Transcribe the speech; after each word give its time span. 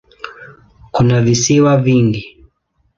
Kuna 0.91 1.21
visiwa 1.21 1.77
vingi. 1.77 2.37